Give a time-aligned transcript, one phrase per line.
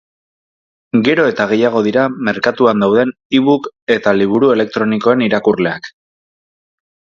[1.07, 3.69] Gero eta gehiago dira merkatuan dauden ebook
[3.99, 5.95] eta liburu elektronikoen irakurleak.